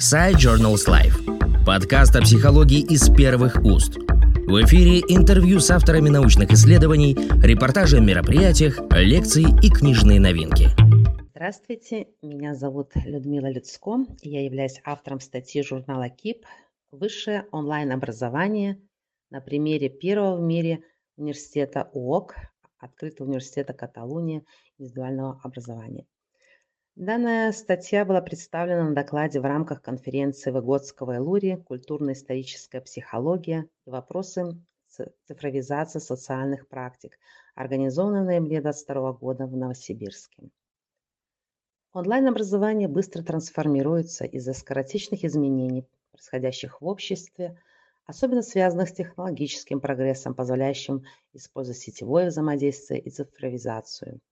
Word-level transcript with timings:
Side 0.00 0.36
Journals 0.36 0.88
Life. 0.88 1.66
Подкаст 1.66 2.16
о 2.16 2.22
психологии 2.22 2.80
из 2.80 3.14
первых 3.14 3.62
уст. 3.62 3.98
В 3.98 4.64
эфире 4.64 5.00
интервью 5.00 5.60
с 5.60 5.70
авторами 5.70 6.08
научных 6.08 6.50
исследований, 6.52 7.14
репортажи 7.42 7.98
о 7.98 8.00
мероприятиях, 8.00 8.80
лекции 8.92 9.44
и 9.62 9.68
книжные 9.68 10.18
новинки. 10.18 10.68
Здравствуйте, 11.34 12.08
меня 12.22 12.54
зовут 12.54 12.92
Людмила 12.94 13.50
Людско, 13.50 14.06
я 14.22 14.42
являюсь 14.42 14.80
автором 14.86 15.20
статьи 15.20 15.62
журнала 15.62 16.08
КИП 16.08 16.46
«Высшее 16.90 17.44
онлайн-образование» 17.52 18.80
на 19.28 19.42
примере 19.42 19.90
первого 19.90 20.38
в 20.38 20.40
мире 20.40 20.82
университета 21.18 21.90
УОК, 21.92 22.36
открытого 22.78 23.26
университета 23.26 23.74
Каталуния 23.74 24.44
индивидуального 24.78 25.38
образования. 25.42 26.06
Данная 26.96 27.52
статья 27.52 28.04
была 28.04 28.20
представлена 28.20 28.88
на 28.88 28.94
докладе 28.94 29.40
в 29.40 29.44
рамках 29.44 29.80
конференции 29.80 30.50
Выгодского 30.50 31.18
Элури 31.18 31.54
«Культурно-историческая 31.66 32.80
психология 32.80 33.68
и 33.86 33.90
вопросы 33.90 34.60
цифровизации 35.28 36.00
социальных 36.00 36.68
практик», 36.68 37.16
организованной 37.54 38.22
в 38.22 38.24
ноябре 38.24 38.60
2022 38.60 39.12
года 39.12 39.46
в 39.46 39.56
Новосибирске. 39.56 40.50
Онлайн-образование 41.92 42.88
быстро 42.88 43.22
трансформируется 43.22 44.24
из-за 44.24 44.52
скоротечных 44.52 45.24
изменений, 45.24 45.86
происходящих 46.10 46.80
в 46.80 46.86
обществе, 46.86 47.56
особенно 48.04 48.42
связанных 48.42 48.88
с 48.88 48.94
технологическим 48.94 49.80
прогрессом, 49.80 50.34
позволяющим 50.34 51.04
использовать 51.34 51.78
сетевое 51.78 52.30
взаимодействие 52.30 53.00
и 53.00 53.10
цифровизацию– 53.10 54.20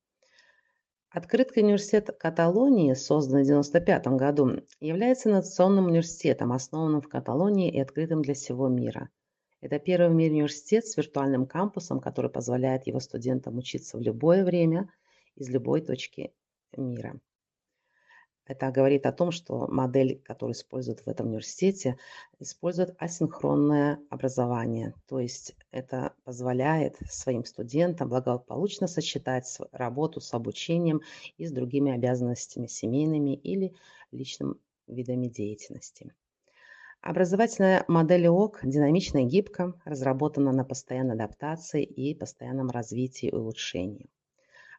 Открытый 1.10 1.62
университет 1.62 2.10
Каталонии, 2.18 2.92
созданный 2.92 3.42
в 3.42 3.48
1995 3.48 4.18
году, 4.18 4.62
является 4.78 5.30
национальным 5.30 5.86
университетом, 5.86 6.52
основанным 6.52 7.00
в 7.00 7.08
Каталонии 7.08 7.72
и 7.72 7.80
открытым 7.80 8.20
для 8.20 8.34
всего 8.34 8.68
мира. 8.68 9.08
Это 9.62 9.78
первый 9.78 10.10
в 10.10 10.14
мире 10.14 10.34
университет 10.34 10.86
с 10.86 10.98
виртуальным 10.98 11.46
кампусом, 11.46 12.00
который 12.00 12.30
позволяет 12.30 12.86
его 12.86 13.00
студентам 13.00 13.56
учиться 13.56 13.96
в 13.96 14.02
любое 14.02 14.44
время 14.44 14.90
из 15.34 15.48
любой 15.48 15.80
точки 15.80 16.34
мира. 16.76 17.18
Это 18.48 18.70
говорит 18.70 19.04
о 19.04 19.12
том, 19.12 19.30
что 19.30 19.66
модель, 19.68 20.22
которую 20.24 20.54
используют 20.54 21.00
в 21.00 21.08
этом 21.08 21.26
университете, 21.26 21.98
использует 22.40 22.96
асинхронное 22.98 24.00
образование. 24.08 24.94
То 25.06 25.20
есть 25.20 25.54
это 25.70 26.14
позволяет 26.24 26.96
своим 27.10 27.44
студентам 27.44 28.08
благополучно 28.08 28.86
сочетать 28.86 29.58
работу 29.70 30.22
с 30.22 30.32
обучением 30.32 31.02
и 31.36 31.44
с 31.44 31.52
другими 31.52 31.92
обязанностями 31.92 32.66
семейными 32.66 33.34
или 33.34 33.74
личным 34.12 34.58
видами 34.86 35.26
деятельности. 35.26 36.14
Образовательная 37.02 37.84
модель 37.86 38.28
ОК 38.28 38.60
динамична 38.62 39.24
и 39.24 39.26
гибка, 39.26 39.74
разработана 39.84 40.52
на 40.52 40.64
постоянной 40.64 41.16
адаптации 41.16 41.84
и 41.84 42.14
постоянном 42.14 42.70
развитии 42.70 43.28
и 43.28 43.34
улучшении. 43.34 44.08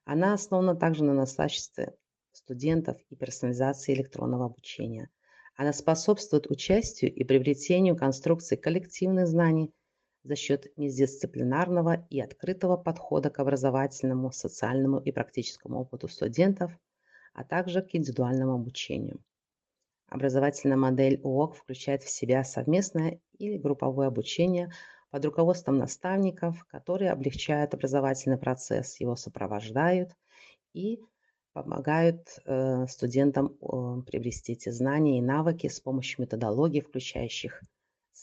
Она 0.05 0.33
основана 0.33 0.75
также 0.75 1.03
на 1.03 1.13
наставничестве 1.13 1.93
студентов 2.31 2.97
и 3.09 3.15
персонализации 3.15 3.93
электронного 3.93 4.45
обучения. 4.45 5.09
Она 5.55 5.73
способствует 5.73 6.49
участию 6.49 7.13
и 7.13 7.23
приобретению 7.23 7.97
конструкций 7.97 8.57
коллективных 8.57 9.27
знаний 9.27 9.73
за 10.23 10.35
счет 10.35 10.67
междисциплинарного 10.77 12.07
и 12.09 12.19
открытого 12.19 12.77
подхода 12.77 13.29
к 13.29 13.39
образовательному, 13.39 14.31
социальному 14.31 14.99
и 14.99 15.11
практическому 15.11 15.81
опыту 15.81 16.07
студентов, 16.07 16.71
а 17.33 17.43
также 17.43 17.81
к 17.81 17.95
индивидуальному 17.95 18.53
обучению. 18.53 19.19
Образовательная 20.07 20.77
модель 20.77 21.19
УОК 21.23 21.55
включает 21.55 22.03
в 22.03 22.09
себя 22.09 22.43
совместное 22.43 23.19
или 23.37 23.57
групповое 23.57 24.07
обучение 24.07 24.71
под 25.11 25.25
руководством 25.25 25.77
наставников, 25.77 26.63
которые 26.65 27.11
облегчают 27.11 27.73
образовательный 27.73 28.37
процесс, 28.37 28.99
его 28.99 29.15
сопровождают 29.15 30.15
и 30.73 31.01
помогают 31.63 32.39
э, 32.45 32.85
студентам 32.87 33.49
приобрести 34.05 34.53
эти 34.53 34.69
знания 34.69 35.19
и 35.19 35.21
навыки 35.21 35.67
с 35.67 35.79
помощью 35.79 36.21
методологий, 36.21 36.81
включающих 36.81 37.61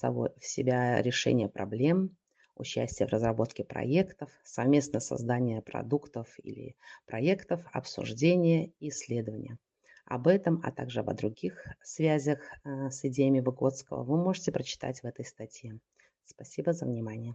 в 0.02 0.30
себя 0.40 1.00
решение 1.02 1.48
проблем, 1.48 2.16
участие 2.54 3.08
в 3.08 3.12
разработке 3.12 3.64
проектов, 3.64 4.30
совместное 4.44 5.00
создание 5.00 5.62
продуктов 5.62 6.28
или 6.42 6.76
проектов, 7.06 7.60
обсуждение 7.72 8.72
и 8.78 8.88
исследования. 8.88 9.58
Об 10.06 10.28
этом, 10.28 10.60
а 10.64 10.70
также 10.70 11.00
об 11.00 11.12
других 11.14 11.66
связях 11.82 12.38
э, 12.64 12.90
с 12.90 13.04
идеями 13.04 13.40
Выгодского 13.40 14.02
вы 14.04 14.16
можете 14.16 14.52
прочитать 14.52 15.00
в 15.00 15.04
этой 15.04 15.24
статье. 15.24 15.78
Спасибо 16.24 16.72
за 16.72 16.86
внимание. 16.86 17.34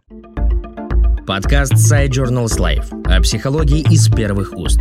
Подкаст 1.26 1.74
Side 1.74 2.10
Journals 2.10 2.58
Life 2.58 2.90
о 3.04 3.20
психологии 3.20 3.80
из 3.92 4.08
первых 4.08 4.52
уст. 4.54 4.80